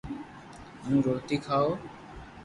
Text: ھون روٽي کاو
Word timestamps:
ھون 0.83 0.97
روٽي 1.05 1.37
کاو 1.45 1.67